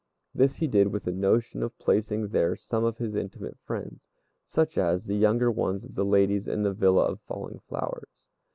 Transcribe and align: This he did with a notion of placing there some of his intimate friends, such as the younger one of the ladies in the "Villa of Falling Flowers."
This 0.33 0.55
he 0.55 0.65
did 0.65 0.87
with 0.87 1.05
a 1.05 1.11
notion 1.11 1.61
of 1.61 1.77
placing 1.77 2.29
there 2.29 2.55
some 2.55 2.83
of 2.83 2.97
his 2.97 3.13
intimate 3.13 3.59
friends, 3.59 4.07
such 4.43 4.75
as 4.75 5.05
the 5.05 5.15
younger 5.15 5.51
one 5.51 5.75
of 5.75 5.93
the 5.93 6.03
ladies 6.03 6.47
in 6.47 6.63
the 6.63 6.73
"Villa 6.73 7.03
of 7.03 7.19
Falling 7.21 7.59
Flowers." 7.69 8.31